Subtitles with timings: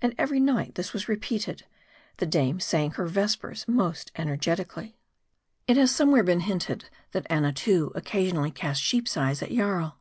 [0.00, 1.66] And every night this was repeated;
[2.16, 4.96] the dame saying her vespers most energetically.
[5.66, 9.98] It has somewhere been hinted, that Annatoo occasionally cast sheep's eyes at Jarl.